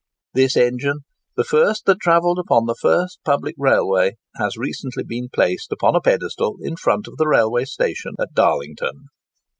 [0.33, 1.01] This engine,
[1.37, 6.01] the first that travelled upon the first public railway, has recently been placed upon a
[6.01, 9.09] pedestal in front of the railway station at Darlington.